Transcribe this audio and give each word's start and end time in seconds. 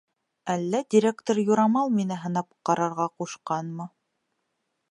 Әллә 0.53 0.79
директор 0.93 1.41
юрамал 1.41 1.93
мине 1.97 2.17
һынап 2.23 2.49
ҡарарға 2.71 3.07
ҡушҡанмы? 3.21 3.87